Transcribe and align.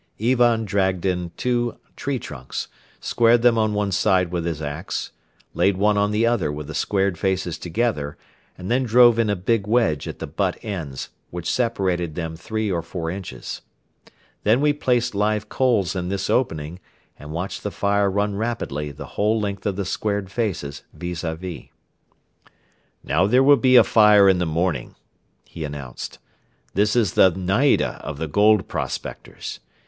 Ivan 0.19 0.65
dragged 0.65 1.05
in 1.05 1.29
two 1.37 1.77
tree 1.95 2.17
trunks, 2.17 2.69
squared 2.99 3.43
them 3.43 3.55
on 3.59 3.75
one 3.75 3.91
side 3.91 4.31
with 4.31 4.45
his 4.45 4.59
ax, 4.59 5.11
laid 5.53 5.77
one 5.77 5.95
on 5.95 6.09
the 6.09 6.25
other 6.25 6.51
with 6.51 6.65
the 6.65 6.73
squared 6.73 7.19
faces 7.19 7.59
together 7.59 8.17
and 8.57 8.71
then 8.71 8.81
drove 8.81 9.19
in 9.19 9.29
a 9.29 9.35
big 9.35 9.67
wedge 9.67 10.07
at 10.07 10.17
the 10.17 10.25
butt 10.25 10.57
ends 10.63 11.09
which 11.29 11.47
separated 11.47 12.15
them 12.15 12.35
three 12.35 12.71
or 12.71 12.81
four 12.81 13.11
inches. 13.11 13.61
Then 14.41 14.59
we 14.59 14.73
placed 14.73 15.13
live 15.13 15.49
coals 15.49 15.95
in 15.95 16.09
this 16.09 16.31
opening 16.31 16.79
and 17.19 17.29
watched 17.31 17.61
the 17.61 17.69
fire 17.69 18.09
run 18.09 18.33
rapidly 18.35 18.91
the 18.91 19.05
whole 19.05 19.39
length 19.39 19.67
of 19.67 19.75
the 19.75 19.85
squared 19.85 20.31
faces 20.31 20.81
vis 20.95 21.23
a 21.23 21.35
vis. 21.35 21.65
"Now 23.03 23.27
there 23.27 23.43
will 23.43 23.55
be 23.55 23.75
a 23.75 23.83
fire 23.83 24.27
in 24.27 24.39
the 24.39 24.47
morning," 24.47 24.95
he 25.45 25.63
announced. 25.63 26.17
"This 26.73 26.95
is 26.95 27.13
the 27.13 27.29
'naida' 27.29 28.01
of 28.03 28.17
the 28.17 28.27
gold 28.27 28.67
prospectors. 28.67 29.59